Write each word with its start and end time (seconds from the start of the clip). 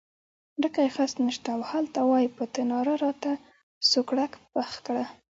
ډکی 0.61 0.87
خس 0.95 1.11
نشته 1.25 1.49
او 1.55 1.61
هلته 1.71 1.99
وایې 2.09 2.29
په 2.37 2.43
تناره 2.53 2.95
راته 3.03 3.31
سوکړک 3.89 4.31
پخ 4.53 4.69
کړه. 4.85 5.05